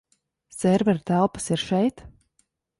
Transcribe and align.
Servera 0.59 1.03
telpas 1.11 1.49
ir 1.53 1.63
šeit? 1.69 2.05